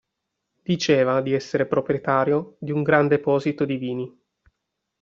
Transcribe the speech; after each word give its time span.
Diceva 0.63 1.21
di 1.21 1.31
essere 1.33 1.67
proprietario 1.67 2.55
d'un 2.59 2.81
gran 2.81 3.07
deposito 3.07 3.65
di 3.65 3.77
vini. 3.77 4.19